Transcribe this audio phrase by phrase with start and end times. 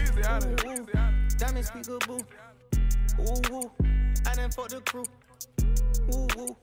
[0.00, 0.86] Weezy out of Ooh, ooh.
[1.36, 2.22] Diamonds peekaboo.
[3.20, 3.70] Ooh, ooh.
[4.26, 5.04] I done fucked the crew.
[6.14, 6.56] Ooh, ooh.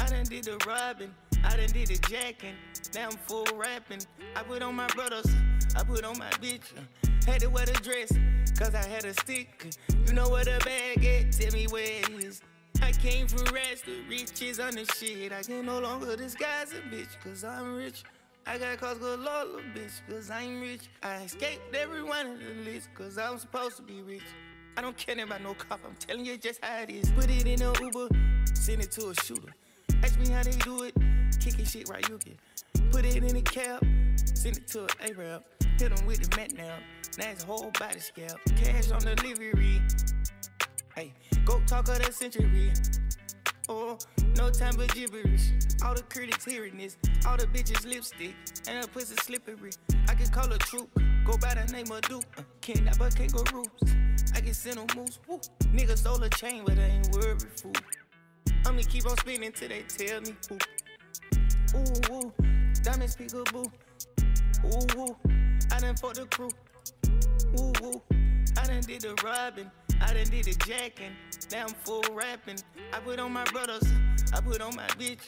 [0.00, 1.14] I done did the robbing.
[1.44, 2.54] I done did the jacking.
[2.94, 4.00] Now I'm full rapping.
[4.36, 5.26] I put on my brothers.
[5.76, 6.72] I put on my bitch.
[7.26, 8.12] Had to wear the dress.
[8.58, 9.74] Cause I had a stick.
[10.06, 11.32] You know where the bag at?
[11.32, 12.42] Tell me where it is.
[12.82, 13.84] I came for rest.
[13.86, 15.32] The riches on the shit.
[15.32, 17.20] I can no longer disguise a bitch.
[17.22, 18.02] Cause I'm rich.
[18.46, 20.88] I got cause galore, little bitch, cause I'm rich.
[21.02, 24.22] I escaped every one of the list, cause I'm supposed to be rich.
[24.76, 27.10] I don't care about no cop, I'm telling you just how it is.
[27.10, 28.08] Put it in a Uber,
[28.54, 29.54] send it to a shooter.
[30.02, 30.94] Ask me how they do it,
[31.40, 32.38] kicking shit right you get.
[32.90, 33.84] Put it in a cab,
[34.34, 35.42] send it to an Arab.
[35.78, 36.78] Hit him with the mat now,
[37.18, 38.38] now it's whole body scalp.
[38.56, 39.82] Cash on delivery.
[40.94, 41.12] Hey,
[41.44, 42.72] go talk of the century.
[43.70, 43.98] Oh,
[44.36, 45.52] no time but gibberish.
[45.84, 46.96] All the critics hearing this,
[47.26, 48.34] all the bitches lipstick,
[48.66, 49.70] and her pussy slippery.
[50.08, 50.88] I can call a troop,
[51.26, 52.24] go by the name of Duke.
[52.38, 53.68] Uh, kidnap a kangaroos.
[54.34, 55.18] I can send them moose.
[55.28, 55.38] Woo.
[55.74, 57.72] Niggas stole a chain, but they ain't worried, fool.
[58.64, 60.58] I'ma keep on spinning till they tell me who.
[61.76, 62.32] Ooh, ooh,
[62.82, 63.70] diamonds peekaboo.
[64.64, 65.16] Ooh, ooh,
[65.72, 66.48] I done fucked the crew.
[67.60, 68.02] Ooh, ooh,
[68.56, 69.70] I done did the robbing.
[70.00, 71.12] I done did the jacking.
[71.50, 72.58] Now I'm full rapping.
[72.92, 73.84] I put on my brothers.
[74.32, 75.22] I put on my bitch.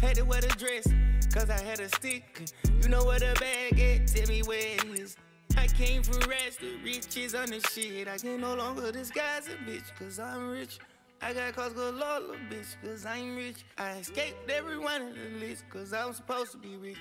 [0.00, 0.86] Had to wear the dress.
[1.32, 2.50] Cause I had a stick.
[2.82, 4.06] You know where the bag at?
[4.08, 5.16] Tell me where it is.
[5.56, 6.60] I came for rest.
[6.60, 8.08] The riches on the shit.
[8.08, 9.94] I can no longer disguise a bitch.
[9.98, 10.78] Cause I'm rich.
[11.22, 13.64] I got cause galore, little bitch, cause I'm rich.
[13.78, 16.98] I escaped every one of the list, cause I'm supposed to be rich.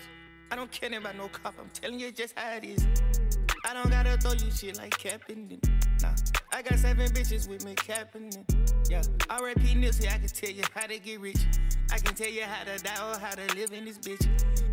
[0.51, 2.87] I don't care about no cop, I'm telling you just how it is.
[3.65, 5.74] I don't gotta throw you shit like Kaepernick.
[6.55, 8.89] I got seven bitches with me Kaepernick.
[8.89, 9.75] Yeah, R.I.P.
[9.75, 11.45] Nipsey, I can tell you how to get rich.
[11.91, 14.25] I can tell you how to die or how to live in this bitch.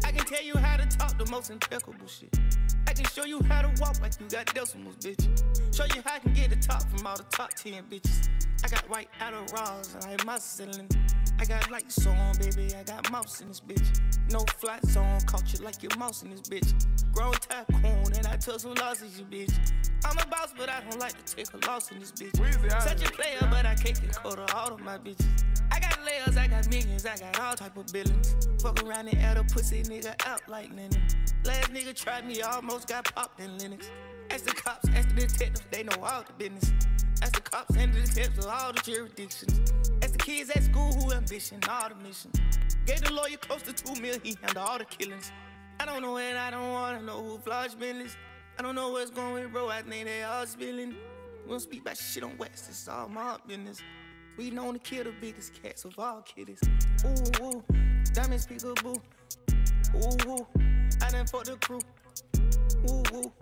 [0.04, 2.38] I can tell you how to talk the most impeccable shit.
[2.86, 5.26] I can show you how to walk like you got decimals, bitch.
[5.74, 8.28] Show you how I can get the top from all the top 10 bitches.
[8.64, 10.88] I got white outer raws and I have my ceiling.
[11.40, 12.76] I got lights on, baby.
[12.76, 14.00] I got mouse in this bitch.
[14.30, 16.72] No flat zone, caught you like your mouse in this bitch.
[17.12, 18.01] Grown tycoon
[18.32, 19.54] I took some losses, you bitch.
[20.06, 22.34] I'm a boss, but I don't like to take a loss in this bitch.
[22.82, 25.44] Such a player, but I can't get caught of all of my bitches.
[25.70, 28.34] I got layers, I got millions, I got all type of billions.
[28.62, 31.02] Fuck around and add a pussy nigga out like Lennon.
[31.44, 33.90] Last nigga tried me, almost got popped in Linux.
[34.30, 36.72] Ask the cops, ask the detectives, they know all the business.
[37.20, 39.72] Ask the cops and the detectives of all the jurisdictions.
[40.02, 42.40] Ask the kids at school who ambition, all the missions.
[42.86, 45.30] Gave the lawyer close to two mil, he handled all the killings.
[45.82, 48.16] I don't know and I don't wanna know who Floyd business.
[48.56, 50.94] I don't know what's going bro, I think they all spilling.
[51.44, 53.82] We don't speak about shit on West, it's all my business.
[54.38, 56.60] We known to kill the biggest cats of all kitties.
[57.04, 57.64] Ooh, ooh,
[58.12, 58.96] diamonds peekaboo.
[59.96, 60.46] Ooh, ooh,
[61.02, 61.80] I done fucked the crew.
[62.88, 63.32] Ooh, ooh,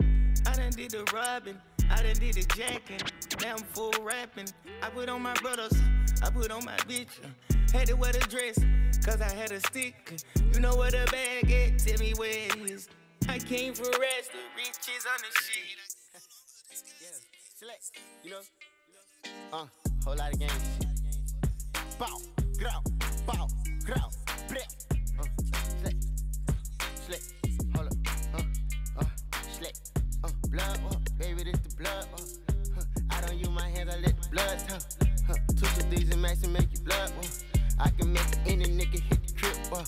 [0.47, 1.59] I done did the robbing.
[1.91, 3.01] I done did the jacking.
[3.39, 4.47] Now I'm full rapping.
[4.81, 5.79] I put on my brothers.
[6.23, 7.19] I put on my bitch.
[7.73, 8.59] Had to wear the dress.
[9.05, 10.21] Cause I had a stick.
[10.53, 11.79] You know where the bag at?
[11.79, 12.89] Tell me where it is.
[13.29, 14.31] I came for rest.
[14.31, 15.77] The riches on the shit.
[17.01, 17.09] Yeah,
[17.59, 17.91] select,
[18.23, 18.41] you know.
[19.51, 19.65] Uh,
[20.05, 20.51] whole lot of games.
[21.99, 22.17] Bow,
[22.57, 22.79] grow,
[23.25, 23.47] bow,
[23.85, 24.07] grow,
[24.47, 24.67] bleh.
[25.19, 25.25] Uh,
[25.79, 26.05] select,
[27.05, 27.33] select,
[27.75, 27.93] hold up,
[28.35, 29.05] uh, uh,
[29.51, 29.91] select,
[30.23, 32.21] uh, blood, uh, baby, this the blood, uh,
[32.75, 32.83] huh.
[33.09, 34.79] I don't use my hands, I let the blood, huh,
[35.27, 35.35] huh.
[35.49, 37.50] Two to these and max and make you blood, uh.
[37.83, 39.83] I can make any nigga hit the crib, uh,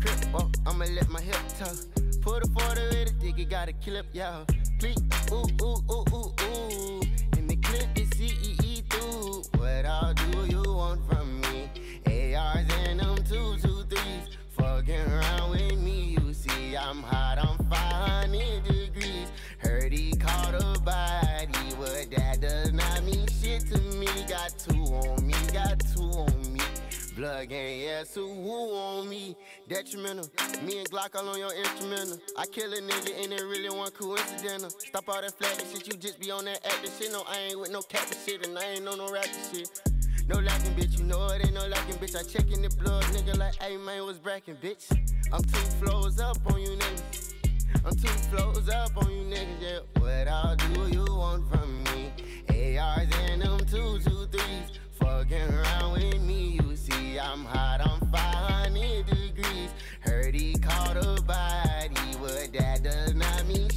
[0.00, 1.74] crib, uh, I'ma let my hip tuck.
[2.20, 4.44] Put a 40 with a dick, it got a clip, yeah.
[4.78, 5.02] Please,
[5.32, 7.02] ooh, ooh, ooh, ooh, ooh.
[7.36, 9.42] And the clip is CEE through.
[9.56, 11.68] What all do you want from me?
[12.36, 14.38] ARs and them two, two, threes.
[14.50, 18.77] Fucking around with me, you see I'm hot, I'm 500
[27.28, 29.36] Blood gang, yeah, so who on me?
[29.68, 30.30] Detrimental.
[30.64, 32.18] Me and Glock all on your instrumental.
[32.38, 34.70] I kill a nigga and it really one coincidental.
[34.70, 37.12] Stop all that flagging shit, you just be on that acting shit.
[37.12, 39.68] No, I ain't with no capping shit and I ain't on no rapping shit.
[40.26, 42.16] No lacking, bitch, you know it ain't no lacking, bitch.
[42.16, 44.90] I check in the blood, nigga, like, hey, man, was bracking, bitch.
[45.30, 47.34] I'm two flows up on you, niggas.
[47.84, 49.78] I'm two flows up on you, niggas, yeah.
[50.00, 52.78] What all do you want from me?
[52.78, 54.78] ARs and them two, two, threes.
[54.98, 56.67] Fucking around with me, you
[57.20, 59.70] I'm hot, I'm 500 degrees.
[60.00, 63.67] Heard he caught a body, but that does not mean.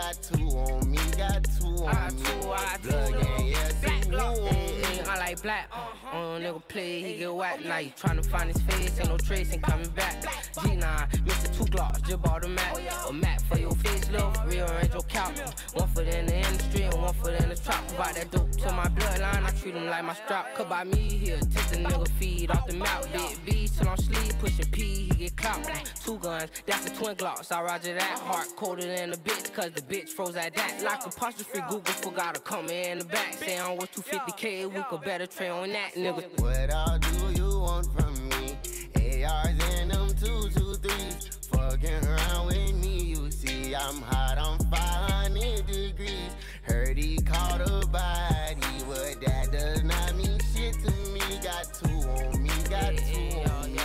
[0.00, 2.22] Got two on me, got two on I me.
[2.22, 5.00] two, I two, Blood gang, yeah, Black two block, on me.
[5.06, 5.70] I like black.
[5.70, 7.64] Uh, on nigga play, he get whacked.
[7.66, 10.22] Now you tryna find his face, ain't no trace, ain't coming back.
[10.54, 10.80] G9,
[11.26, 11.54] Mr.
[11.56, 12.76] Two Glocks, just bought a Mac.
[13.08, 15.38] A Mac for your face, love, rearrange your couch.
[15.74, 17.86] One foot in the industry and one foot in the trap.
[17.88, 20.54] Provide that dope to my bloodline, I treat him like my strap.
[20.54, 23.06] Could buy me here, take the nigga feed off the mouth.
[23.12, 25.68] Big B till I'm sleep, pushing P, he get clout.
[26.02, 27.52] Two guns, that's the twin Glocks.
[27.52, 28.18] I roger that.
[28.20, 30.82] Heart colder than a bitch, cause the bitch froze at that.
[30.84, 33.34] Like apostrophe, Google forgot to come in the back.
[33.34, 36.40] Say I'm worth 250k, we could better trade on that, nigga.
[36.40, 39.24] What all do you want from me?
[39.24, 41.30] ARs and them two, two, threes.
[41.50, 46.30] Fucking around with me, you see, I'm hot on 500 degrees.
[46.62, 51.20] Heard he caught a body, but that does not mean shit to me.
[51.42, 53.80] Got two on me, got two on me.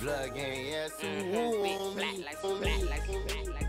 [0.00, 1.06] Blood gang, yeah, two
[1.38, 1.76] on me.
[1.76, 3.63] On me.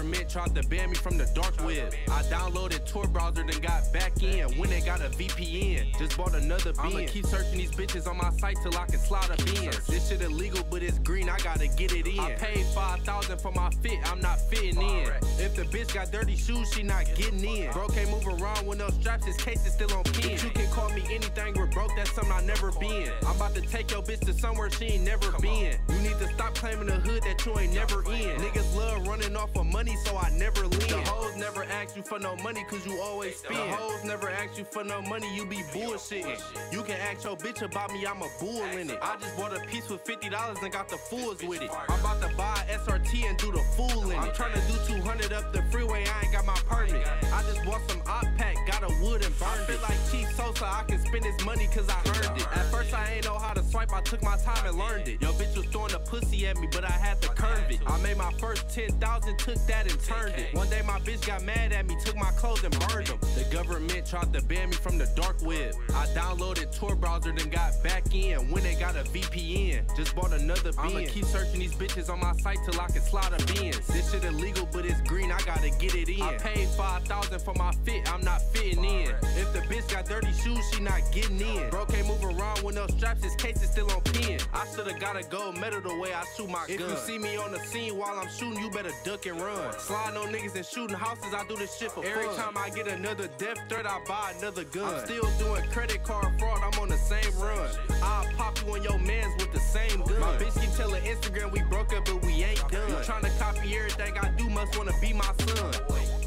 [0.00, 1.92] Government tried to ban me from the dark web.
[2.08, 4.48] I downloaded Tor browser, then got back in.
[4.58, 6.80] When they got a VPN, just bought another bin.
[6.80, 9.70] I'ma keep searching these bitches on my site till I can slide a bin.
[9.88, 12.18] This shit illegal, but it's green, I gotta get it in.
[12.18, 15.10] I paid 5000 for my fit, I'm not fitting in.
[15.38, 17.70] If the bitch got dirty shoes, she not getting in.
[17.72, 20.38] Bro can't move around with no straps, his case is still on pin.
[20.42, 23.12] You can call me anything, we're broke, that's something I never been.
[23.26, 25.76] I'm about to take your bitch to somewhere she ain't never been.
[25.90, 28.40] You need to stop claiming the hood that you ain't never in.
[28.40, 30.88] Niggas love running off of money, so I never lean.
[30.88, 33.56] The hoes never ask you for no money, cause you always spend.
[33.56, 36.40] The hoes never ask you for no money, you be bullshitting.
[36.72, 38.98] You can ask your bitch about me, I'm a bull in it.
[39.02, 41.70] I just bought a piece with $50 and got the fools with it.
[41.88, 44.18] I'm about to buy a SRT and do the fool in it.
[44.18, 47.06] I'm trying to do 200 up the freeway, I ain't got my permit.
[47.32, 49.66] I just bought some op pack, got a wood and burned it.
[49.66, 52.46] Feel like Chief Sosa, I can spend this money cause I earned it.
[52.56, 55.22] At first I ain't know how to swipe, I took my time and learned it.
[55.22, 57.80] Yo bitch was throwing a pussy at me, but I had to curve it.
[57.86, 60.54] I made my first 10,000, took that and turned it.
[60.54, 63.18] One day my bitch got mad at me, took my clothes and burned them.
[63.34, 65.74] The government tried to ban me from the dark web.
[65.90, 68.50] I downloaded Tor browser, then got back in.
[68.50, 70.80] When they got a VPN, just bought another bin.
[70.80, 73.86] I'ma keep searching these bitches on my site till I can slide a bins.
[73.86, 76.22] This shit illegal, but it's green, I gotta get it in.
[76.22, 79.14] I paid 5000 for my fit, I'm not fitting in.
[79.36, 81.70] If the bitch got dirty shoes, she not getting in.
[81.70, 84.40] Bro can't move around with no straps, his case is still on pin.
[84.52, 86.68] I should've got a gold medal the way I shoot my gun.
[86.68, 89.69] If you see me on the scene while I'm shooting, you better duck and run.
[89.78, 92.36] Slide on niggas and shooting houses, I do this shit for Every fun.
[92.36, 94.94] time I get another death threat, I buy another gun.
[94.94, 97.70] I'm still doing credit card fraud, I'm on the same run.
[98.02, 100.20] I'll pop you on your mans with the same gun.
[100.20, 102.88] My bitch keep telling Instagram we broke up, but we ain't done.
[102.88, 106.19] You tryna copy everything I do, must wanna be my son.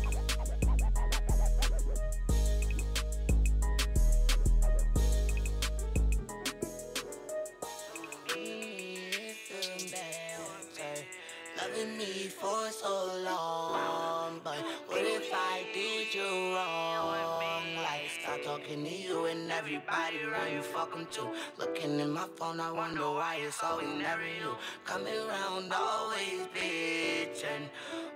[11.73, 17.75] Loving me for so long, but what if I did you wrong?
[17.77, 21.27] Like, stop talking to you and everybody around you, fuck them too.
[21.57, 24.55] Looking in my phone, I wonder why it's always never you.
[24.85, 27.69] Coming around, always bitching.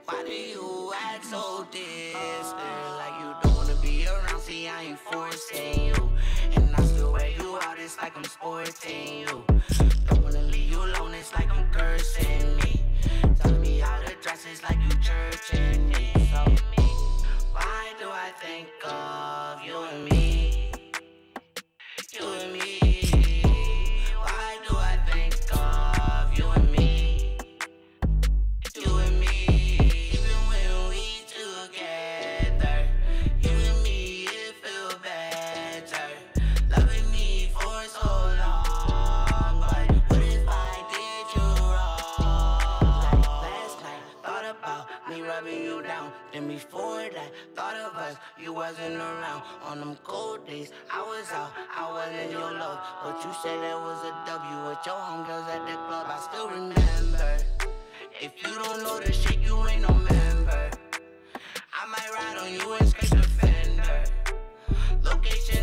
[0.06, 2.54] Why do you act so distant?
[3.01, 6.12] Like you don't wanna be around, see, I ain't forcing you.
[6.56, 9.44] And I still wear you out, it's like I'm sporting you.
[10.06, 12.67] Don't wanna leave you alone, it's like I'm cursing me.
[14.27, 14.33] To
[14.68, 16.17] like you churching me.
[48.57, 49.44] Wasn't around.
[49.66, 52.80] On them cold days, I was out, I wasn't your love.
[53.04, 56.07] But you said there was a W with your homegirls at the club.
[56.09, 57.37] I still remember.
[58.19, 60.71] If you don't know the shit, you ain't no member.
[61.71, 64.04] I might ride on you and scrape the fender.
[65.04, 65.56] Location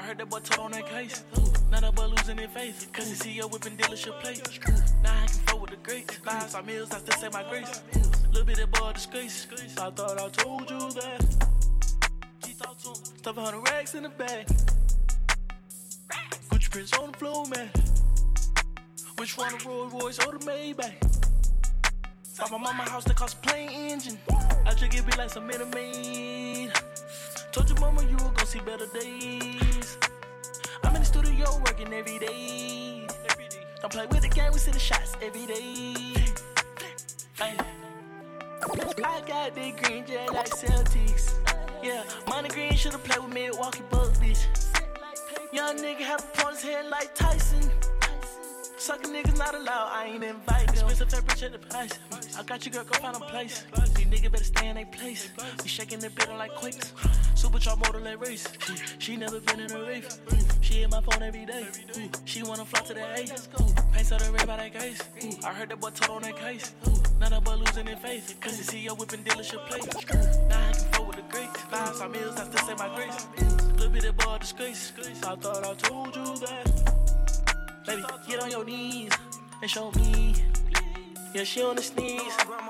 [0.00, 1.24] I heard that boy told on that case.
[1.34, 2.88] Of but losing their faith.
[2.90, 4.40] Cause he see your whipping dealership plate.
[5.02, 6.14] Now I can fuck with the greats.
[6.16, 7.82] Five star meals, I still say my grace.
[8.28, 9.46] Little bit of boy disgrace.
[9.78, 11.46] I thought I told you that.
[13.18, 14.46] Stuff a hundred racks in the bag.
[16.48, 17.68] Gucci prints on the floor, man.
[19.18, 20.94] Which one of Rolls Royce or the Maybach?
[22.38, 24.18] Bought my mama house that cost a plane engine.
[24.64, 25.70] I just it be like some minute.
[27.52, 29.98] Told your mama you were gonna see better days.
[30.84, 33.08] I'm in the studio working every day.
[33.80, 36.14] Don't play with the game, we see the shots every day.
[39.02, 41.34] I got big green jet like Celtics.
[41.82, 44.46] Yeah, money green should've played with Milwaukee Bucks, bitch.
[45.52, 47.68] Young nigga have a his head like Tyson.
[48.76, 50.88] Suckin' niggas not allowed, I ain't invite them.
[50.88, 51.90] Expensive fabric, check the price.
[52.38, 53.64] I got you, girl, go find a place.
[53.94, 55.30] These niggas better stay in their place.
[55.62, 56.92] We shaking the building like quakes.
[57.34, 58.46] Supercharged motor let race.
[58.98, 60.20] She never been in a race.
[60.60, 61.66] She hit my phone every day.
[62.24, 63.26] She wanna fly to the A.
[63.92, 65.02] Paint so the red by that case.
[65.44, 66.74] I heard that boy told on that case.
[67.20, 68.36] None but losing their faith.
[68.40, 69.86] Cause you see your whipping dealership plate.
[70.48, 71.60] Now I can with the greats.
[71.62, 73.26] Five star meals, I still say my grace.
[73.74, 74.92] Little bit of boy disgrace.
[75.26, 77.84] I thought I told you that.
[77.86, 79.12] Baby, get on your knees
[79.60, 80.34] and show me.
[81.32, 82.20] Yeah, she on the sneeze.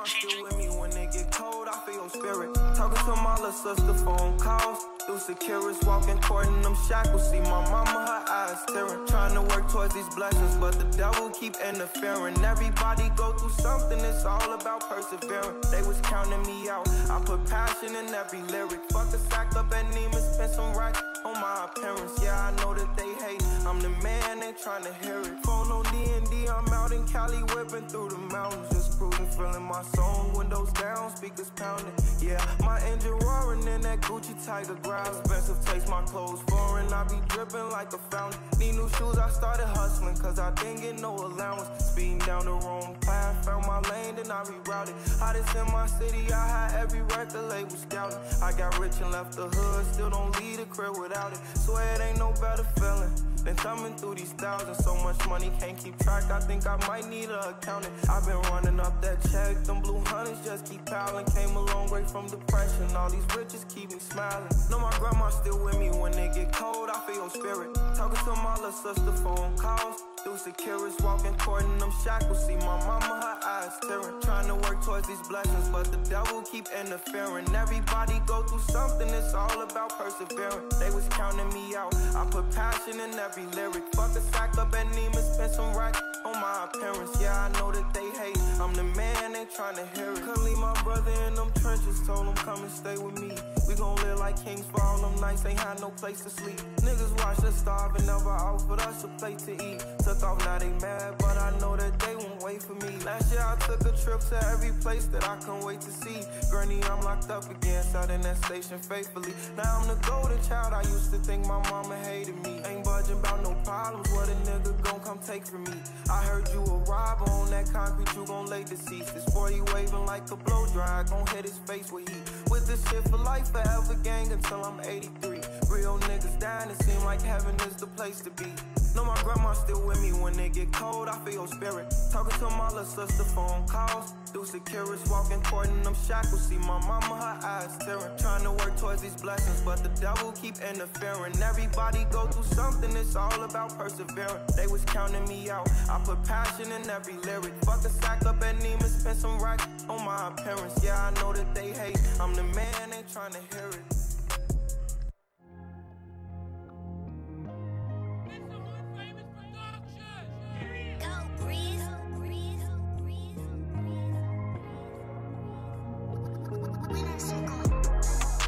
[0.05, 1.67] Still with me when they get cold.
[1.67, 2.55] I feel your spirit.
[2.77, 4.85] Talking to my little sister, phone calls.
[5.11, 7.29] Through securities, walking, courting them shackles.
[7.29, 9.09] See my mama, her eyes tearing.
[9.09, 12.39] Trying to work towards these blessings, but the devil keep interfering.
[12.45, 15.57] Everybody go through something, it's all about persevering.
[15.73, 16.89] They was counting me out.
[17.11, 18.79] I put passion in every lyric.
[18.93, 22.13] Fuck the sack up at Neiman, spend some racks on my appearance.
[22.23, 23.43] Yeah, I know that they hate.
[23.67, 25.43] I'm the man, they trying to hear it.
[25.43, 28.69] Phone on D&D, I'm out in Cali, whipping through the mountains.
[28.71, 30.33] Just cruising, feeling my song.
[30.35, 31.93] Windows down, speakers pounding.
[32.21, 35.15] Yeah, my engine roaring in that Gucci Tiger grab.
[35.21, 36.93] Expensive taste, my clothes foreign.
[36.93, 38.41] I be dripping like a fountain.
[38.59, 41.69] Need new shoes, I started hustling, cause I didn't get no allowance.
[41.85, 44.95] Speeding down the wrong path, found my lane, then I rerouted.
[45.19, 48.19] Hottest in my city, I had every record label scouting.
[48.43, 51.41] I got rich and left the hood, still don't leave the crib without it.
[51.55, 53.13] Swear it ain't no better feeling.
[53.45, 56.31] Been thumbing through these thousands, so much money can't keep track.
[56.31, 57.95] I think I might need a accountant.
[58.09, 61.25] I've been running up that check, them blue hunters just keep piling.
[61.27, 64.49] Came a long way from depression, all these riches keep me smiling.
[64.71, 66.91] Know my grandma still with me when it get cold.
[66.91, 67.75] I feel your spirit.
[67.97, 70.03] Talking to my little sister, phone calls.
[70.23, 72.45] Through securities, walking, courting them shackles.
[72.47, 74.21] See my mama, her eyes tearing.
[74.21, 77.47] Trying to work towards these blessings, but the devil keep interfering.
[77.55, 80.69] Everybody go through something, it's all about persevering.
[80.79, 81.95] They was counting me out.
[82.15, 83.85] I put passion in every lyric.
[83.95, 87.17] Fuck a sack up at Neiman, spend some racks on my appearance.
[87.19, 88.39] Yeah, I know that they hate.
[88.61, 90.23] I'm the man, they trying to hear it.
[90.23, 93.33] Couldn't leave my brother in them trenches, told him come and stay with me.
[93.71, 96.59] We gon' live like kings for all them nights, ain't had no place to sleep.
[96.79, 99.79] Niggas watch us starve and never offered us a plate to eat.
[100.03, 102.99] Took off, now they mad, but I know that they won't wait for me.
[103.05, 106.19] Last year I took a trip to every place that I couldn't wait to see.
[106.51, 109.33] Gurney, I'm locked up again, sat in that station faithfully.
[109.57, 112.61] Now I'm the golden child, I used to think my mama hated me.
[112.67, 115.79] Ain't budging about no problems, what a nigga gon' come take from me.
[116.11, 119.15] I heard you a robber on that concrete, you gon' lay deceased.
[119.15, 122.40] This 40 waving like a blow dry, gon' hit his face with heat.
[122.51, 125.60] With this shit for life, forever gang until I'm 83.
[125.71, 128.51] Real niggas dying, it seem like heaven is the place to be.
[128.97, 131.95] Know my grandma still with me when it get cold, I feel your spirit.
[132.11, 134.13] Talking to my little sister, phone calls.
[134.27, 136.49] Through securities, walking, courting them shackles.
[136.49, 138.11] See my mama, her eyes tearing.
[138.19, 141.41] Trying to work towards these blessings, but the devil keep interfering.
[141.41, 144.43] Everybody go through something, it's all about persevering.
[144.57, 145.69] They was counting me out.
[145.89, 147.55] I put passion in every lyric.
[147.65, 150.83] Fuck a sack up at Neiman, spend some racks on my appearance.
[150.83, 151.99] Yeah, I know that they hate.
[152.21, 154.00] I'm the man, ain't trying to hear it.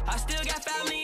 [0.05, 1.02] I still got family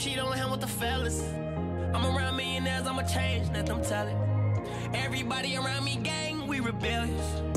[0.00, 1.22] cheat on him, with the fellas.
[1.94, 4.16] I'm around millionaires, I'ma change, let them tell it.
[4.94, 7.49] Everybody around me gang, we rebellious.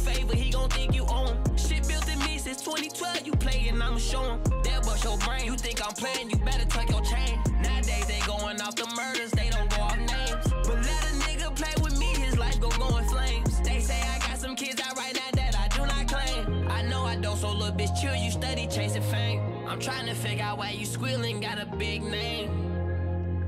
[0.00, 1.56] Favor, he gon' think you own him.
[1.56, 4.40] Shit built in me since 2012, you playin', I'ma show him.
[4.64, 7.38] That bust your brain, you think I'm playing, you better tuck your chain.
[7.62, 10.46] Nowadays they going off the murders, they don't go off names.
[10.64, 13.60] But let a nigga play with me, his life gon' go in flames.
[13.60, 16.68] They say I got some kids out right now that I do not claim.
[16.68, 19.40] I know I don't, so little bitch chill, you steady chasing fame.
[19.68, 22.48] I'm trying to figure out why you squealing, got a big name.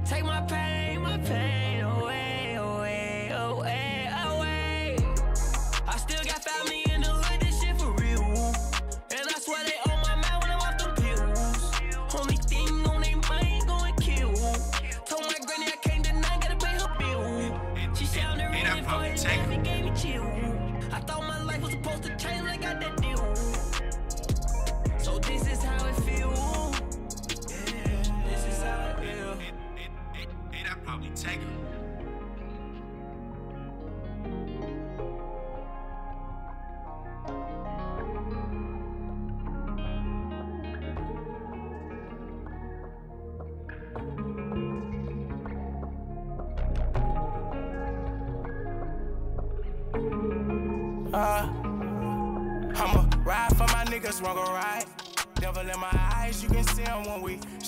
[0.05, 1.72] Take my pain, my pain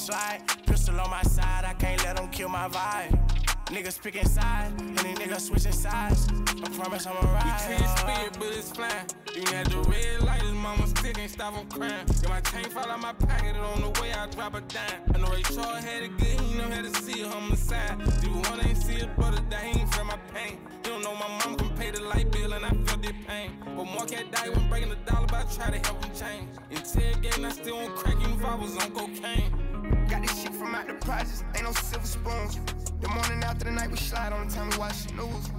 [0.05, 0.41] slide.
[0.67, 3.44] Pistol on my side, I can't let them kill my vibe.
[3.67, 6.29] Niggas picking sides, and these niggas switching sides.
[6.63, 7.45] I promise I'ma ride.
[7.45, 9.07] We can't spit, but it's flying.
[9.35, 12.07] You had the red light, his mama still ain't stop him crying.
[12.07, 15.01] Got my chain fall out my pocket, and on the way I drop a dime.
[15.15, 17.57] I know Ray Charles had it good, he know how to see it on the
[17.57, 17.99] side.
[18.21, 20.59] Do one ain't see it, but it he ain't feel my pain.
[20.85, 23.51] You don't know my mom can pay the light bill, and I felt that pain.
[23.65, 26.51] But Mark had died when breaking the dollar, but I try to help him change.
[26.71, 30.07] Interrogating, I still on crack, even if I was on cocaine.
[30.11, 32.84] Got this shit from out the projects, ain't no silver spoons.
[33.05, 35.51] The morning after the night we slide on the time we watch the news.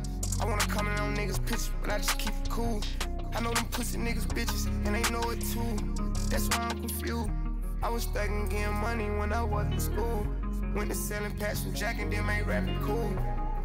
[0.42, 2.82] I wanna comment on niggas' pictures, but I just keep it cool.
[3.36, 5.78] I know them pussy niggas bitches, and they know it too.
[6.32, 7.30] That's why I'm confused.
[7.84, 10.26] I was thugging getting money when I was in school.
[10.76, 13.16] Went to selling packs from Jack and them ain't rapping cool.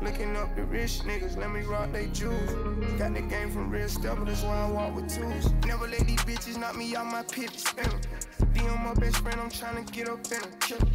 [0.03, 2.51] Looking up the rich niggas, let me rock they jewels.
[2.99, 5.55] Got the game from real stuff, that's why I walk with tools.
[5.64, 8.49] Never let these bitches knock me out my pivot mm.
[8.61, 10.90] DM my best friend, I'm tryna get up in a killer.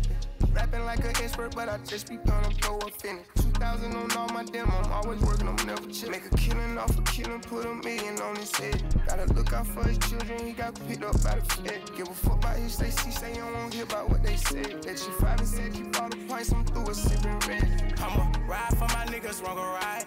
[0.54, 3.26] Rapping like an expert, but I just be gonna blow a finish.
[3.36, 6.12] 2000 on all my demo, I'm always working, I'm never chill.
[6.12, 8.84] Make a killing off a killing, put a million on his head.
[9.08, 11.82] Gotta look out for his children, he got picked up by the Fed.
[11.98, 14.84] Give a fuck about his they see, say you won't hear about what they said.
[14.84, 17.96] That you five and said keep all the points, I'm through a sipping red.
[18.00, 20.06] I'ma ride for my niggas, wrong or right.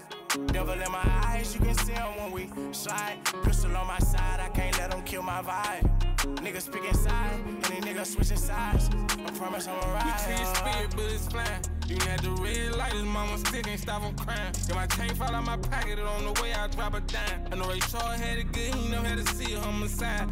[0.53, 3.19] Devil in my eyes, you can see 'em when we slide.
[3.43, 6.08] Pistol on my side, I can't let 'em kill my vibe.
[6.37, 8.89] Niggas picking sides, and these niggas switching sides.
[9.27, 10.15] I promise I'ma We ride.
[10.27, 11.61] can't spit, but it's flying.
[11.89, 14.53] You had the red light, his mama still ain't stop him crying.
[14.69, 17.49] Got my chain fall out my pocket, and on the way I drop a dime.
[17.53, 19.89] I know Ray Charles had it good, he know how to see it on the
[19.89, 20.29] side.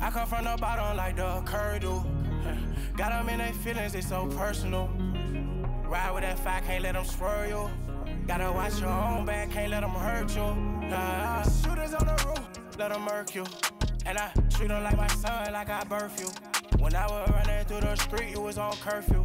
[0.00, 2.04] I come from the bottom like the curd do.
[2.96, 4.88] Got 'em in their feelings, they so personal.
[5.88, 7.70] Ride with that fire, can't let them swerve you.
[8.26, 10.42] Gotta watch your own back, can't let them hurt you.
[10.92, 12.40] Uh, shooters on the roof,
[12.78, 13.44] let them murk you.
[14.06, 16.78] And I treat them like my son, like I birth you.
[16.78, 19.24] When I was running through the street, you was on curfew.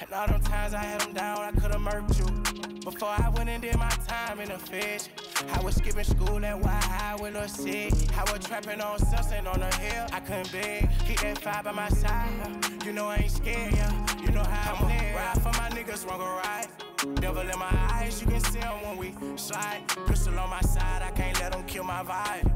[0.00, 2.80] And all them times I had them down, I could've murked you.
[2.80, 5.08] Before I went and did my time in the fish,
[5.52, 7.92] I was skipping school at White High with a sick.
[8.16, 10.88] I was trapping on Sunset on the hill, I couldn't beg.
[11.06, 13.92] Keep that five by my side, you know I ain't scared, yeah.
[14.22, 15.14] You know how I'm I'ma live.
[15.14, 16.68] Ride for my niggas, wrong or right.
[17.14, 19.82] Devil in my eyes, you can see 'em when we slide.
[20.06, 22.50] Pistol on my side, I can't let 'em kill my vibe.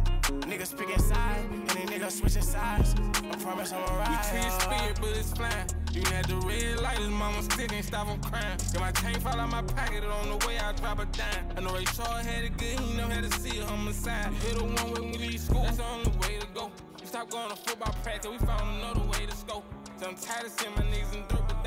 [0.47, 2.95] Niggas sides, and these niggas switching sides.
[3.33, 4.27] I promise I'ma We ride.
[4.31, 5.67] can't spit, but it's flying.
[5.93, 8.59] You had the red light, his mama still ain't stop him crying.
[8.73, 11.45] Got my chain fall out my pocket, on the way I drop a dime.
[11.57, 14.33] I know Ray Charles had it good, he know how to see the side.
[14.43, 16.71] Hit a one when we leave school, that's the only way to go.
[17.01, 19.65] We stopped going to football practice, we found another way to scope.
[20.07, 21.60] I'm tired of seeing my niggas in dirt, they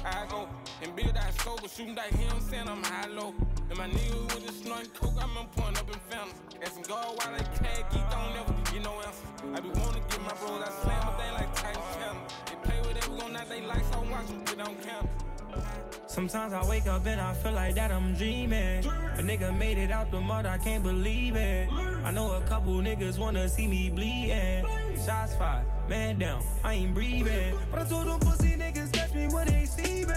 [0.00, 0.48] Chicago.
[0.82, 3.34] And Bill that sober, shooting that hill, I'm saying I'm high low.
[3.68, 6.40] And my niggas with the snorting coke, I'm point up in fountains.
[6.72, 9.26] some God while they can't geek, don't never get no answer.
[9.54, 12.22] I be to get my bros, I slam a thing like Titan Channel.
[12.46, 15.08] They play with gon' knock they like, so watch them, get on camera.
[16.06, 18.84] Sometimes I wake up and I feel like that I'm dreaming.
[18.84, 21.68] A nigga made it out the mud, I can't believe it.
[22.04, 24.64] I know a couple niggas wanna see me bleeding.
[25.04, 27.54] Shots fired, man down, I ain't breathing.
[27.70, 30.12] But I told them pussy niggas catch me when they see me.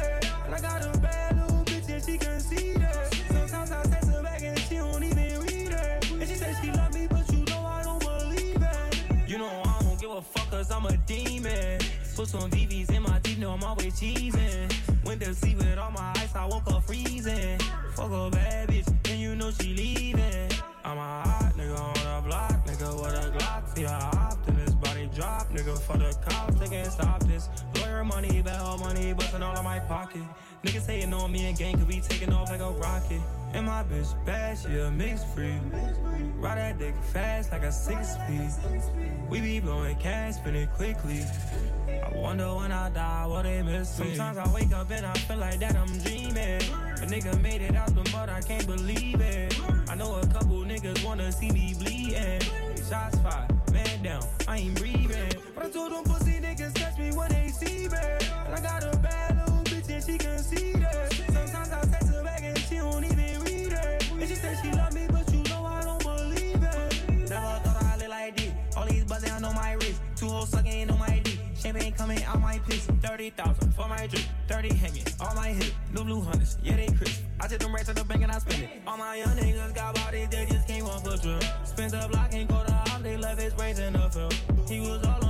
[0.45, 3.13] And I got a bad little bitch and she can see that.
[3.31, 6.11] Sometimes I text her back and she don't even read it.
[6.11, 9.29] And she said she love me, but you know I don't believe it.
[9.29, 11.79] You know I don't give a fuck cause I'm a demon.
[12.15, 15.05] Put some VVs in my teeth, know I'm always cheesing.
[15.05, 17.57] Went to sleep with all my ice, I woke up freezing.
[17.95, 20.51] Fuck a bad bitch, and you know she leaving.
[20.83, 21.52] I'm a hot
[25.93, 27.49] for the cops, they can't stop this.
[27.79, 30.21] Lawyer money, bail money, bustin' all in my pocket.
[30.63, 33.21] Niggas hating on me and gang, cause we taking off like a rocket.
[33.53, 35.53] And my bitch bad, she a mixed free.
[36.37, 38.49] Ride that dick fast like a six speed.
[39.29, 41.23] We be blowing cash, spinning quickly.
[41.87, 43.89] I wonder when I die, what they miss.
[43.89, 46.61] Sometimes I wake up and I feel like that I'm dreaming.
[47.01, 49.59] A nigga made it out the mud, I can't believe it.
[49.89, 52.41] I know a couple niggas wanna see me bleeding.
[52.89, 55.02] Shots fired, man down, I ain't breathing.
[55.63, 57.97] I told them pussy niggas catch me when they see me.
[58.45, 61.13] And I got a bad little bitch and she can see that.
[61.13, 64.11] Sometimes I text her back and she don't even read it.
[64.11, 67.09] And she said she love me, but you know I don't believe it.
[67.29, 68.51] Never thought I look like this.
[68.75, 70.01] All these buzzing on my wrist.
[70.17, 71.39] Two hoes sucking on my dick.
[71.55, 72.85] Champagne coming out my piss.
[73.01, 74.23] 30,000 for my drip.
[74.49, 75.73] 30 hanging on my hip.
[75.93, 77.23] New blue hunters, yeah, they crisp.
[77.39, 78.69] I took them racks to the bank and I spend it.
[78.85, 81.43] All my young niggas got bodies, they just came off a trip.
[81.63, 84.33] Spent the block and go to house, they left his brains in the field.
[84.67, 85.22] He was all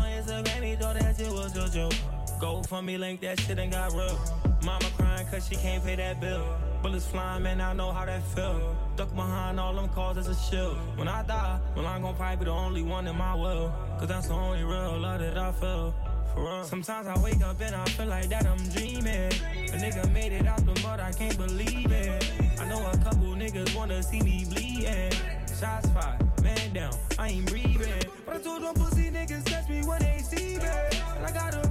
[0.73, 1.93] he thought that shit was a joke.
[2.39, 4.19] Go for me, link that shit and got real.
[4.63, 6.45] Mama crying cause she can't pay that bill.
[6.81, 8.75] Bullets flying, man, I know how that feel.
[8.95, 10.77] Duck behind all them cars as a shield.
[10.97, 13.73] When I die, well, I'm gon' probably be the only one in my will.
[13.99, 15.93] Cause that's the only real love that I feel.
[16.63, 19.31] Sometimes I wake up and I feel like that I'm dreaming.
[19.71, 22.31] A nigga made it out the mud, I can't believe it.
[22.59, 25.11] I know a couple niggas wanna see me bleeding.
[25.59, 28.03] Shots fired, man down, I ain't breathing.
[28.25, 30.22] But I told them pussy niggas catch me when they.
[30.65, 31.62] And I got a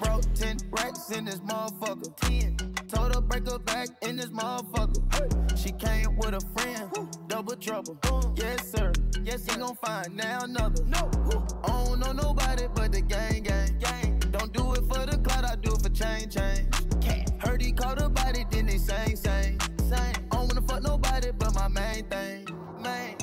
[0.00, 2.14] broke 10 racks in this motherfucker.
[2.16, 2.56] 10.
[2.88, 5.58] Told her break her back in this motherfucker.
[5.58, 7.98] She came with a friend, double trouble.
[8.36, 8.92] Yes, sir.
[9.22, 10.84] Yes, he gon' find now another.
[10.84, 11.10] No.
[11.64, 14.18] I don't know nobody but the gang, gang, gang.
[14.30, 16.68] Don't do it for the clout, I do it for chain, chain.
[17.38, 20.14] Heard he caught a body, then they sang, sang, sang.
[20.32, 22.46] I don't wanna fuck nobody but my main thing,
[22.80, 23.16] main.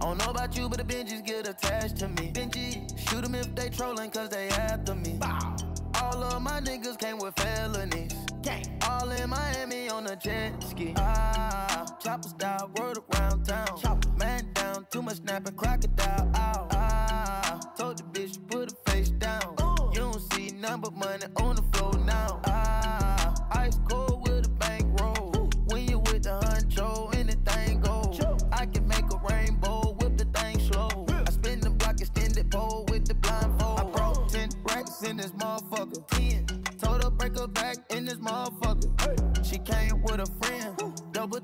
[0.00, 2.32] I don't know about you, but the Benjis get attached to me.
[2.32, 5.18] Benji, shoot them if they trolling, cause they after me.
[6.12, 8.12] All of my niggas came with felonies.
[8.42, 8.78] Gang.
[8.86, 10.92] All in Miami on a jet ski.
[10.98, 14.00] Ah, chopper style, word around town.
[14.18, 16.30] Man down, too much snapping, crocodile.
[16.36, 16.71] Ow.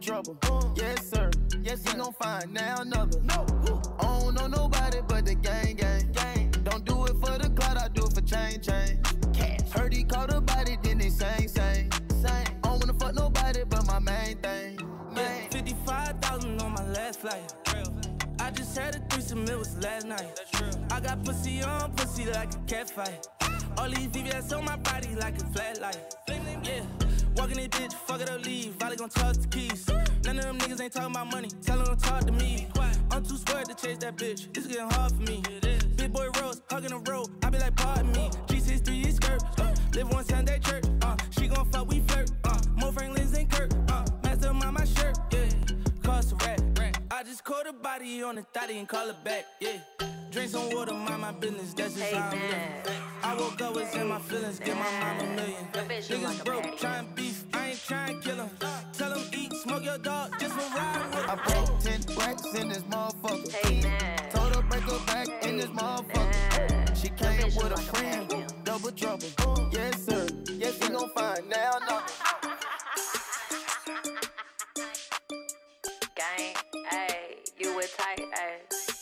[0.08, 0.72] Trouble.
[0.74, 1.30] Yes, sir.
[1.62, 3.20] Yes, he gon' find now another.
[3.20, 3.44] No.
[4.00, 6.50] I don't know nobody but the gang, gang, gang.
[6.64, 9.02] Don't do it for the cloud, I do it for chain, chain.
[9.34, 9.70] Cash.
[9.70, 11.90] Heard he caught a body, then they sang, sang,
[12.22, 12.46] sang.
[12.64, 14.78] I don't wanna fuck nobody but my main thing.
[15.14, 17.52] Yeah, 55,000 on my last flight.
[18.40, 20.40] I just had a threesome, it was last night.
[20.90, 23.26] I got pussy on pussy like a cat fight.
[23.76, 26.14] All these VVS on my body like a flat light.
[26.64, 26.97] Yeah.
[27.38, 28.72] Walking this bitch, fuck it up, leave.
[28.74, 29.88] Valley gon' toss the keys.
[30.24, 31.48] None of them niggas ain't talking about money.
[31.62, 32.66] Tell them to talk to me.
[33.12, 34.48] I'm too scared to chase that bitch.
[34.56, 35.42] It's getting hard for me.
[35.94, 37.28] Big boy Rose, hugging the road.
[37.44, 38.28] I be like, pardon me.
[38.48, 39.42] G63 skirt.
[39.60, 40.84] Uh, live one Sunday church.
[41.02, 42.28] Uh, she gon' fuck, we flirt.
[42.42, 43.70] Uh, more Franklin's and Kirk.
[43.88, 45.16] Uh, master on my shirt.
[45.30, 45.48] Yeah.
[46.02, 46.60] Cost a rat.
[47.12, 49.44] I just caught a body on the thotty and call it back.
[49.60, 50.07] Yeah.
[50.38, 51.74] Drink some water, mind my business.
[51.74, 52.60] That's just how I'm living.
[53.24, 54.60] I woke up, was in my feelings.
[54.60, 55.66] Give my mom a million.
[55.72, 57.42] Niggas broke, trying beef.
[57.52, 58.48] I ain't trying kill him.
[58.92, 62.68] Tell him eat, smoke your dog, just for riding with I broke 10 racks in
[62.68, 63.52] this motherfucker.
[63.52, 63.82] Hey,
[64.30, 66.96] Told her break her back in this motherfucker.
[66.96, 69.26] She came with a friend, double trouble.
[69.72, 70.28] Yes, sir.
[70.52, 71.98] Yes, he gon' find now, no.
[76.14, 76.54] Gang,
[76.92, 78.97] ayy, you with tight, ayy.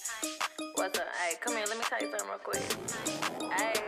[0.77, 1.41] What's up, ayy?
[1.41, 2.63] Come here, let me tell you something real quick.
[3.51, 3.81] Ayy.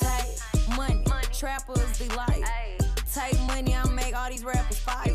[0.00, 2.42] Tight money, trappers delight.
[2.44, 2.78] Hey.
[3.14, 5.12] Tight money, I make all these rappers fight.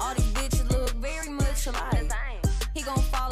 [0.00, 2.10] All these bitches look very much alike.
[2.74, 3.23] He gon' fall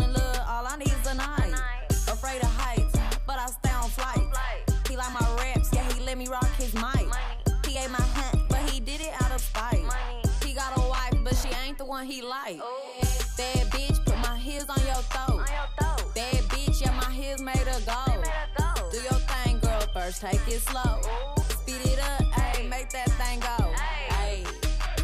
[20.12, 21.00] first take it slow.
[21.48, 23.72] Speed it up, ayy, make that thing go.
[24.20, 24.46] Ayy,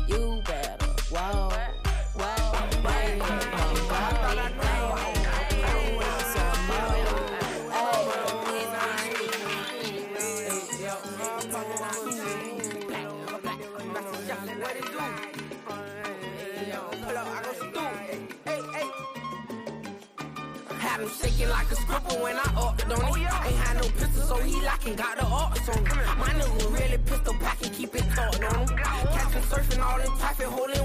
[0.09, 1.51] you better, whoa,
[2.17, 3.09] whoa, whoa,
[20.79, 23.38] Had him shaking like a scribble when I upped on it.
[23.97, 26.19] Pistol, so he locking, got the arts on him.
[26.19, 28.77] My nigga really pistol pack and keep it thought on him.
[28.79, 30.78] Catch him surfing all in traffic, holding me.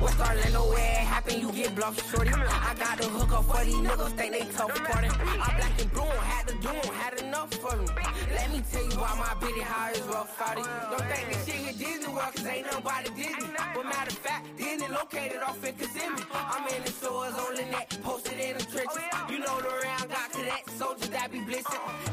[0.00, 2.30] West Orlando, where it happen, you get bluffed, shorty.
[2.30, 5.08] I got the hook up for these niggas, think they tough party.
[5.08, 7.86] I black and blue, had to do 'em, had enough for me.
[8.34, 10.62] Let me tell you why my bitty high is rough, Friday.
[10.90, 13.50] Don't think this shit here Disney World, cause ain't nobody Disney.
[13.74, 16.22] But matter of fact, Disney located off in Kissimmee.
[16.32, 19.02] I'm in the stores on the net, posted in the trenches.
[19.30, 22.09] You know the round got that soldiers that be blitzing.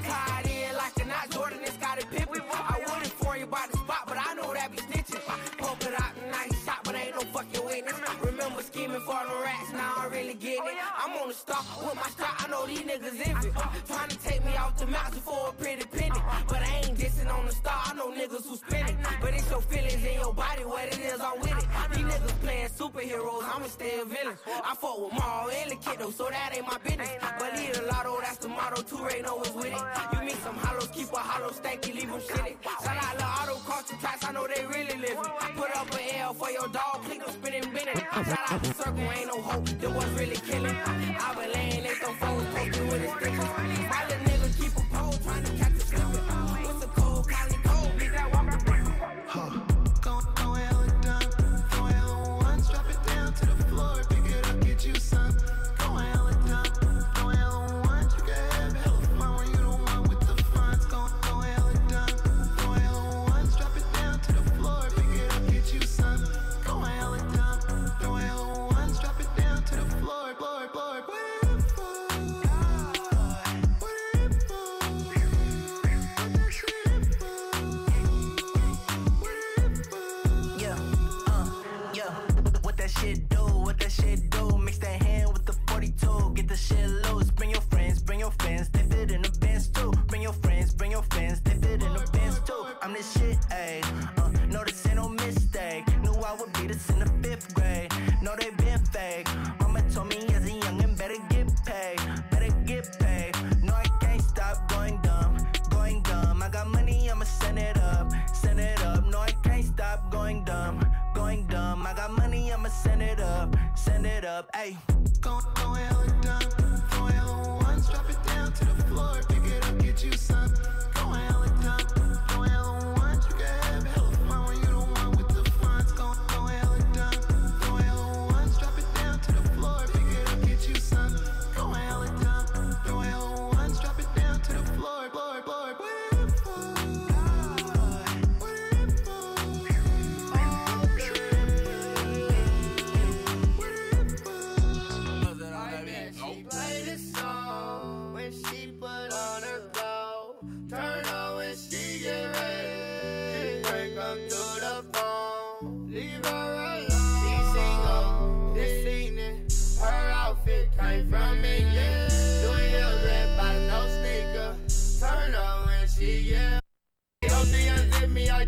[11.86, 13.50] With my strap, I know these niggas envy.
[13.56, 16.20] Uh, Trying to take me off the mountain for a pretty penny.
[16.48, 18.96] But I ain't dissing on the star, I know niggas who spin it.
[19.22, 21.68] But it's your feelings in your body, what it is, I'm with it.
[21.94, 24.38] These niggas playing superheroes, I'ma stay a villain.
[24.64, 27.10] I fought with Maul and the kiddo, so that ain't my business.
[27.40, 29.82] But Believe the lotto, that's the motto, two Ray know is with it.
[30.14, 32.56] You meet some hollows, keep a hollow stanky, leave them shitty.
[32.84, 35.18] Shout out the auto culture tracks, I know they really living.
[35.56, 37.98] Put up an L for your dog, click them spinning minute.
[37.98, 40.17] Shout out the circle, ain't no hope, that was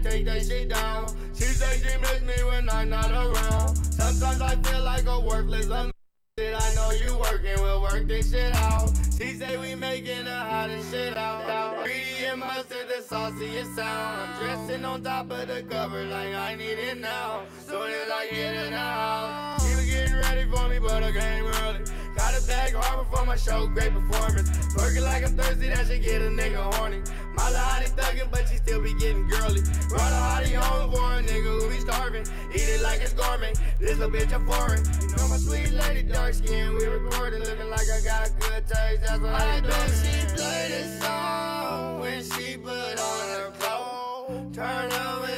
[0.03, 1.07] take that shit down.
[1.33, 3.75] She say she miss me when I'm not around.
[3.75, 5.91] Sometimes I feel like a worthless un-
[6.39, 8.91] I know you working, we'll work this shit out.
[9.17, 11.85] She say we making the hottest shit out.
[11.85, 14.31] Greedo and mustard, the sauciest sound.
[14.31, 17.41] I'm dressing on top of the cover like I need it now.
[17.67, 21.45] Soon as I get the house, she was getting ready for me, but I came
[21.45, 21.79] early.
[22.29, 24.51] Got a bag hard before my show, great performance.
[24.77, 27.01] Working like I'm thirsty, that should get a nigga horny.
[27.33, 29.61] My hottie thuggin', but she still be getting girly.
[29.89, 32.27] Brought a hottie home for a nigga who be starving.
[32.53, 33.53] Eat it like it's gourmet.
[33.79, 34.85] This little bitch a foreign.
[35.01, 36.75] You know my sweet lady, dark skin.
[36.75, 39.01] We recording, looking like I got good taste.
[39.07, 44.55] That's what I, I bet she play this song when she put on her clothes.
[44.55, 45.29] Turn up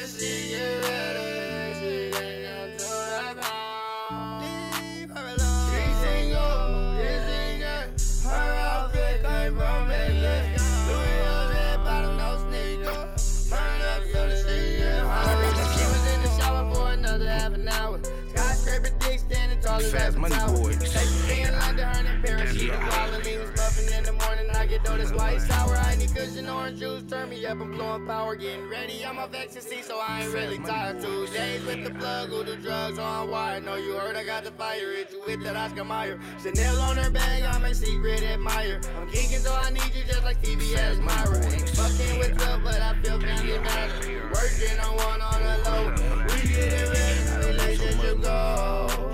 [25.48, 25.76] sour.
[25.76, 29.06] I need cushion orange juice, turn me up, I'm blowing power, getting ready.
[29.06, 31.02] I'm off ecstasy, so I ain't really tired.
[31.02, 33.60] Two days with the plug, who the drugs on wire.
[33.62, 36.20] Know you heard I got the fire, hit you with that Oscar Mayer.
[36.42, 38.82] Chanel on her bag, I'm a secret admirer.
[38.98, 41.46] I'm geeking, so I need you just like TBS Myra.
[41.52, 44.30] Ain't fucking with 12, but I feel family matter.
[44.34, 45.90] Working on one on the low.
[46.28, 49.11] We get it ready, relationship go.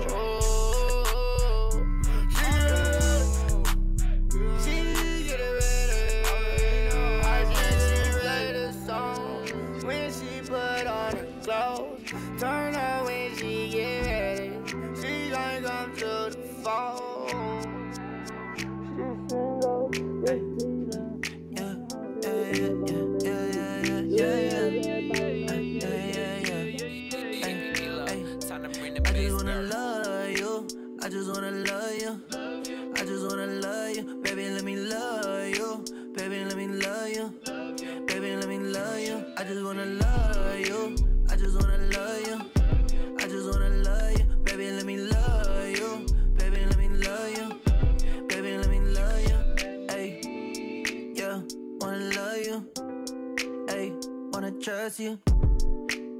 [54.98, 55.18] You.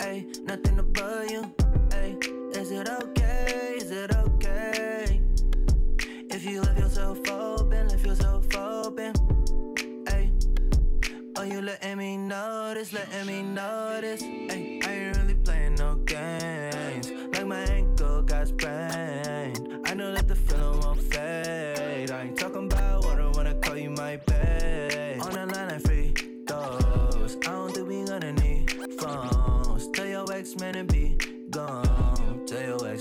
[0.01, 1.53] Hey, nothing bug you.
[1.91, 2.17] Hey,
[2.53, 3.75] is it okay?
[3.77, 5.21] Is it okay?
[6.31, 9.15] If you left yourself open, left yourself open.
[10.07, 10.31] Hey,
[11.37, 14.23] oh, you letting me notice, letting me notice.
[14.23, 17.11] Hey I ain't really playing no games.
[17.33, 19.87] Like my ankle got sprained.
[19.87, 22.11] I know that the feeling won't fade.
[22.11, 24.21] I ain't talking about I wanna call you my.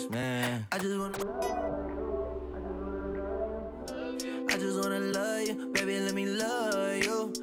[0.05, 0.67] Man.
[0.71, 1.17] I just wanna.
[4.47, 5.99] I just wanna love you, baby.
[5.99, 7.33] Let me love you,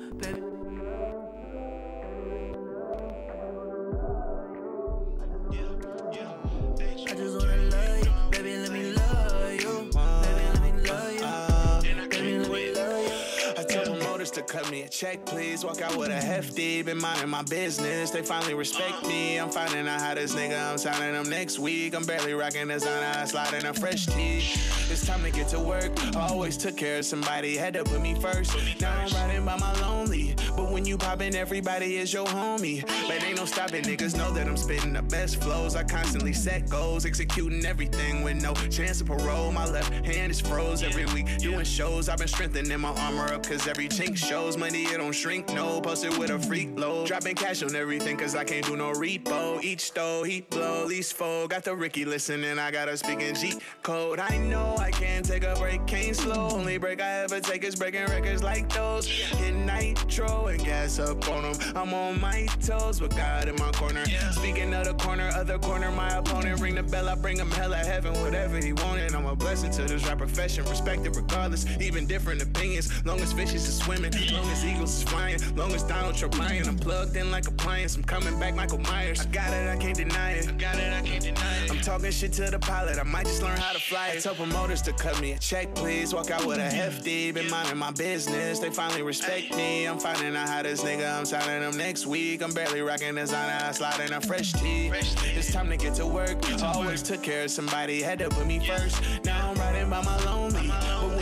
[14.54, 15.64] cut me a check, please.
[15.64, 18.12] Walk out with a hefty, been minding my business.
[18.12, 19.36] They finally respect me.
[19.36, 21.92] I'm finding out how this nigga, I'm signing them next week.
[21.92, 24.44] I'm barely rocking I slide in a fresh tee.
[24.90, 25.90] It's time to get to work.
[26.14, 28.54] I always took care of somebody, had to put me first.
[28.80, 30.36] Now I'm riding by my lonely.
[30.56, 32.86] But when you poppin', everybody is your homie.
[33.08, 35.74] But ain't no stopping, niggas know that I'm spitting the best flows.
[35.74, 39.50] I constantly set goals, executing everything with no chance of parole.
[39.50, 42.08] My left hand is froze every week, doing shows.
[42.08, 45.80] I've been strengthening my armor up, cause every chink shows money, it don't shrink, no.
[45.80, 47.06] Posted with a freak low.
[47.06, 49.62] Dropping cash on everything, cause I can't do no repo.
[49.62, 51.48] Each stove, heat blow, least four.
[51.48, 54.20] Got the Ricky listening, I gotta speak in G code.
[54.20, 56.50] I know I can't take a break, can't slow.
[56.50, 59.06] Only break I ever take is breaking records like those.
[59.08, 61.54] Hit nitro and gas up on them.
[61.74, 64.04] I'm on my toes, but God in my corner.
[64.32, 66.60] Speaking of the corner, other corner, my opponent.
[66.60, 69.14] Ring the bell, I bring him hella heaven, whatever he wanted.
[69.14, 71.66] I'm a blessing to this rap profession, respected regardless.
[71.80, 74.12] Even different opinions, long as fishes is swimming.
[74.34, 76.66] Long as eagles is flying, long as Donald Trump lying.
[76.66, 79.20] I'm plugged in like a appliance, I'm coming back Michael Myers.
[79.20, 80.48] I got it, I can't deny it.
[80.48, 81.70] I got it, I can't deny it.
[81.70, 84.16] I'm talking shit to the pilot, I might just learn how to fly it.
[84.16, 86.12] I tell promoters to cut me a check, please.
[86.12, 88.58] Walk out with a hefty, been minding my business.
[88.58, 89.86] They finally respect me.
[89.86, 92.42] I'm finding out how this nigga, I'm signing them next week.
[92.42, 94.90] I'm barely rocking designer, I slide in a fresh tee.
[94.92, 96.36] It's time to get to work.
[96.62, 99.00] Always took care of somebody, had to put me first.
[99.24, 100.70] Now I'm riding by my lonely.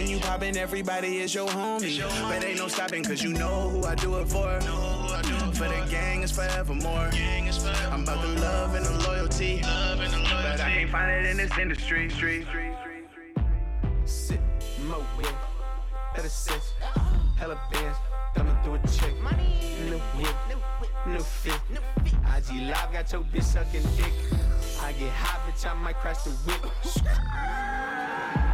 [0.03, 2.03] When you poppin', everybody is your homie.
[2.22, 4.61] But ain't no stopping, cause you know who I do it for.
[5.55, 7.09] for the gang is forevermore.
[7.92, 9.61] I'm about the love and the loyalty.
[9.62, 12.11] But I can't find it in this industry.
[14.05, 14.40] Sit,
[14.88, 15.07] mo,
[16.16, 16.72] better sense.
[17.38, 17.96] Hella bands,
[18.34, 19.14] coming through a check.
[19.88, 20.34] New whip,
[21.07, 21.61] new fit.
[22.05, 24.12] IG Live got your bitch sucking dick.
[24.82, 26.61] I get high, bitch, I might crash the whip.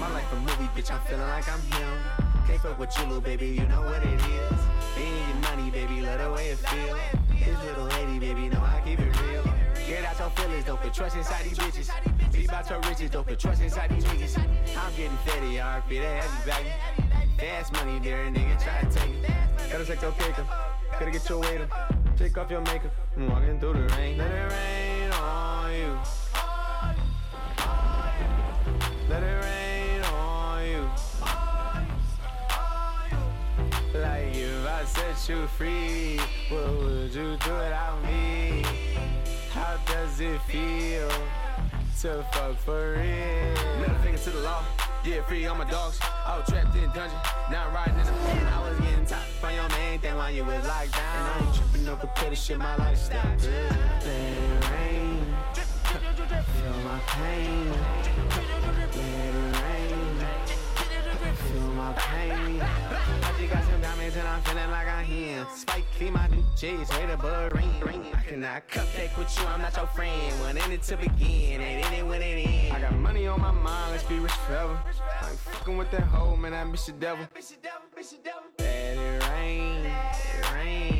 [0.00, 1.98] My life a movie, bitch, I'm feeling like I'm him.
[2.46, 4.60] Can't fuck with you, little baby, you know what it is.
[4.96, 6.96] Being your money, baby, love the way it feel.
[7.38, 9.44] This little lady, baby, know I keep it real.
[9.86, 12.32] Get out your feelings, don't put trust inside these bitches.
[12.32, 14.38] Be about your riches, don't put trust inside these niggas.
[14.38, 16.70] I'm getting fatty, RP, heavy baby.
[17.38, 19.30] Fast money there, nigga, try to take it.
[19.70, 20.34] Gotta check your cake
[20.92, 21.94] Gotta get your weight up.
[22.16, 22.94] Take off your makeup.
[23.18, 24.16] I'm walking through the rain.
[24.16, 24.89] Let it rain
[34.90, 36.18] set you free,
[36.48, 38.64] what would you do without me?
[39.52, 41.08] How does it feel
[42.00, 43.80] to fuck for real?
[43.80, 44.64] Middle finger to the law.
[45.04, 45.98] Yeah, free on my dogs.
[46.02, 47.18] I was trapped in a dungeon.
[47.50, 50.44] Now I'm riding in the I was getting top from your main thing while you
[50.44, 51.16] was locked down.
[51.16, 53.36] And I ain't tripping no competitive shit, my lifestyle.
[53.38, 55.24] Let it rain.
[55.54, 57.70] Feel my pain.
[58.96, 59.29] Let
[62.62, 65.46] I just got some diamonds and I'm feeling like I'm him.
[65.54, 67.70] Spike clean my new J's, way the bud ring.
[68.14, 70.40] I cannot cupcake with you, I'm not your friend.
[70.40, 72.74] One in it to begin, in it when it ends.
[72.74, 74.78] I got money on my mind, let's be rich forever.
[75.22, 77.26] I ain't fucking with that hoe, man, I miss the devil.
[77.34, 77.44] Let
[78.58, 80.99] it rain, let it rain,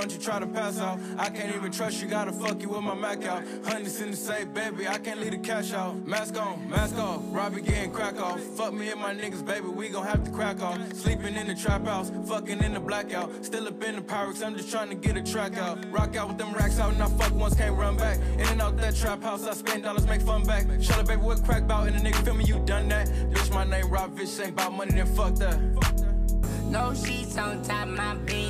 [0.00, 0.98] Don't you try to pass out.
[1.18, 3.42] I can't even trust you, gotta fuck you with my Mac out.
[3.66, 4.88] Hundreds in the safe, baby.
[4.88, 5.94] I can't leave the cash out.
[6.06, 7.20] Mask on, mask off.
[7.26, 8.40] Robbie getting crack off.
[8.40, 9.66] Fuck me and my niggas, baby.
[9.66, 10.78] We gon' have to crack off.
[10.94, 13.44] Sleeping in the trap house, fucking in the blackout.
[13.44, 15.84] Still up in the Pyrex, I'm just trying to get a track out.
[15.92, 18.16] Rock out with them racks out, and I fuck once, can't run back.
[18.38, 20.64] In and out that trap house, I spend dollars, make fun back.
[20.80, 21.88] Shut up, baby, what crack bout?
[21.88, 23.06] And the nigga feel me, you done that.
[23.06, 25.60] Bitch, my name Rob Fish, ain't about money, then fuck that.
[26.70, 28.49] No sheets on top my bed.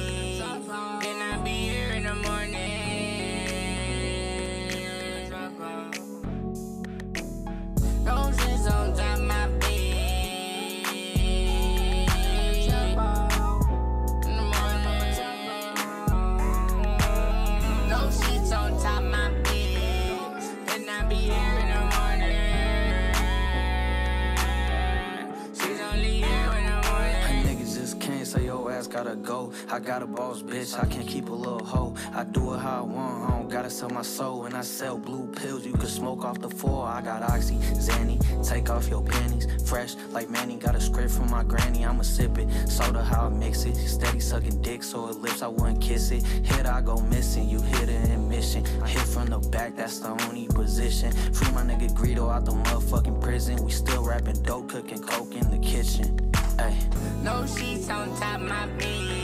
[29.73, 30.77] I got a boss, bitch.
[30.77, 31.95] I can't keep a little hoe.
[32.13, 33.31] I do it how I want.
[33.31, 34.47] I don't gotta sell my soul.
[34.47, 35.65] And I sell blue pills.
[35.65, 36.89] You can smoke off the floor.
[36.89, 38.19] I got oxy, Zanny.
[38.45, 39.47] Take off your panties.
[39.69, 40.57] Fresh like Manny.
[40.57, 41.85] Got a script from my granny.
[41.85, 42.49] I'ma sip it.
[42.69, 43.77] Soda how I mix it.
[43.77, 45.41] Steady sucking dick so it lips.
[45.41, 46.25] I wouldn't kiss it.
[46.25, 47.49] Hit I go missing.
[47.49, 48.65] You hit it in mission.
[48.85, 49.77] Hit from the back.
[49.77, 51.13] That's the only position.
[51.33, 53.65] Free my nigga Greedo out the motherfucking prison.
[53.65, 56.33] We still rapping dope, cooking coke in the kitchen.
[56.59, 56.77] Ay.
[57.23, 59.20] No sheets on top my bed.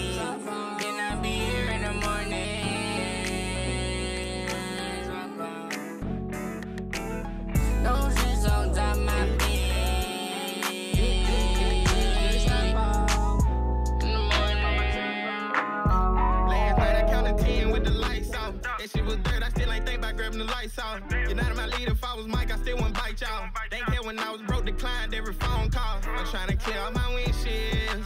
[25.78, 28.04] I'm trying to clear all my windshields.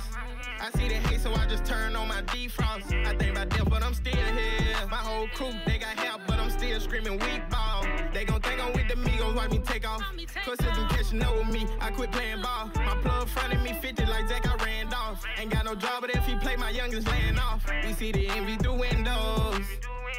[0.61, 2.93] I see the hate, so I just turn on my defrost.
[3.07, 4.77] I think about death, but I'm still here.
[4.91, 7.87] My whole crew, they got help, but I'm still screaming weak ball.
[8.13, 10.03] They gon' think I'm with the Migos, watch me take off.
[10.45, 12.71] Cause them catching up with me, I quit playing ball.
[12.75, 15.25] My plug fronted me 50 like Zach, I ran off.
[15.39, 17.65] Ain't got no job, but if he play, my youngest laying off.
[17.85, 19.65] We see the envy through windows.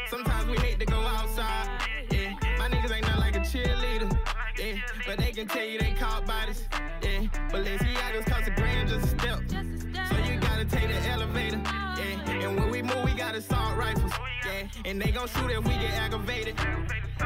[0.09, 1.69] Sometimes we hate to go outside.
[2.09, 4.75] Yeah, my niggas ain't nothing like a cheerleader yeah.
[5.05, 6.63] But they can tell you they caught bodies,
[7.01, 7.27] yeah.
[7.51, 9.39] But Balenciaga's cost a grand just a step.
[9.49, 12.29] So you gotta take the elevator, yeah.
[12.29, 14.11] And when we move, we got assault rifles,
[14.45, 14.67] yeah.
[14.85, 16.55] And they gon' shoot if we get aggravated.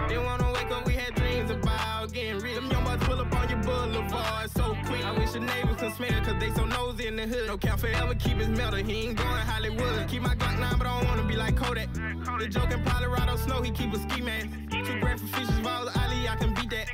[0.08, 2.56] They wanna wake up, we had dreams about getting rich.
[2.56, 5.04] Them young boys pull up on your boulevard so quick.
[5.06, 7.48] I wish the neighbors could smell, cause they so nosy in the hood.
[7.48, 8.76] No count forever, keep his metal.
[8.76, 10.08] He ain't going Hollywood.
[10.08, 11.89] Keep my Glock 9, but I don't wanna be like Kodak.
[11.93, 14.48] The joke in Colorado snow, he keep a ski mask.
[14.70, 16.88] Two grand for fishes, balls, Ali, I can beat that.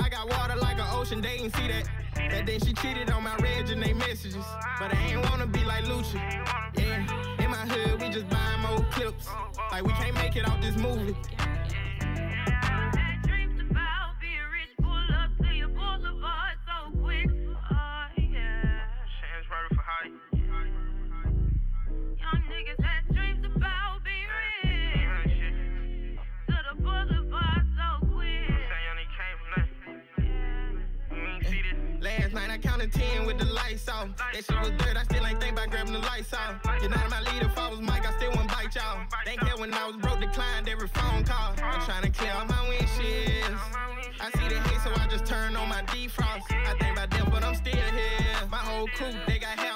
[0.00, 1.88] I got water like an ocean, they ain't see that.
[2.30, 4.44] That day she cheated on my reg and they messages.
[4.78, 6.20] But I ain't wanna be like Lucha.
[6.78, 9.28] Yeah, in my hood, we just buying more clips.
[9.70, 11.14] Like we can't make it off this movie.
[32.36, 34.08] Night I counted 10 with the lights off.
[34.18, 36.60] That shit was dirt, I still ain't think about grabbing the lights off.
[36.80, 39.00] You're not my leader, if I was Mike, I still wouldn't bite y'all.
[39.24, 41.54] Thank care when I was broke, declined every phone call.
[41.62, 43.58] I'm trying to clear all my windshields.
[44.20, 46.44] I see the hate, so I just turned on my defrost.
[46.52, 48.36] I think about them, but I'm still here.
[48.50, 49.75] My whole crew, they got help,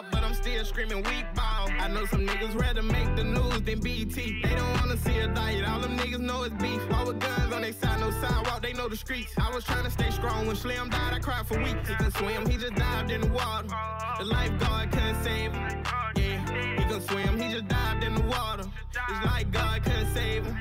[0.61, 1.71] I'm screaming weak ball.
[1.81, 4.43] I know some niggas rather make the news than BT.
[4.43, 6.83] They don't wanna see a diet, all them niggas know it's beef.
[6.93, 9.33] All with guns on their side, no sidewalk, they know the streets.
[9.39, 11.89] I was trying to stay strong when Slim died, I cried for weeks.
[11.89, 13.69] He can swim, he just dived in the water.
[14.19, 15.83] The lifeguard couldn't save him.
[16.17, 16.30] Yeah,
[16.91, 18.65] can swim, he just dived in the water.
[19.09, 20.59] It's like God couldn't save him.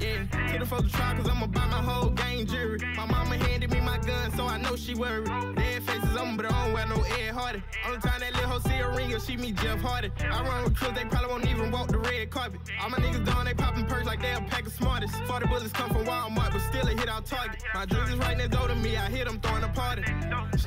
[0.00, 2.78] Yeah, to the to try, cause I'ma buy my whole gang jury.
[2.96, 5.26] My mama handed me my gun, so I know she worried.
[5.56, 7.62] Dead faces on, but I don't wear no Ed Hardy.
[7.86, 10.10] Only time that little hoe see a ring, she meet Jeff Hardy.
[10.20, 12.60] I run with crews, they probably won't even walk the red carpet.
[12.80, 15.14] All my niggas done, they popping perks like they a pack of smartest.
[15.24, 17.62] 40 bullets come from Walmart, but still it hit our target.
[17.74, 20.04] My drugs is right next door to me, I hit them throwing a party.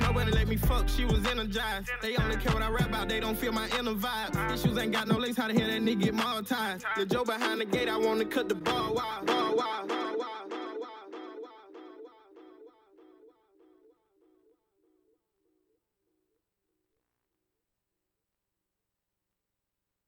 [0.01, 1.89] Nobody let me fuck, she was energized.
[2.01, 4.33] They only care what I rap about, they don't feel my inner vibe.
[4.61, 6.83] Shoes ain't got got no legs, how to hear that nigga get monetized?
[6.95, 10.34] The Joe behind the gate, I wanna cut the ball wild, ball wild, ball wild.